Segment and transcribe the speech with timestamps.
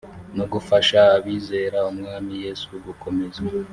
[0.37, 3.41] no gufasha abizera umwami yesu gukomeza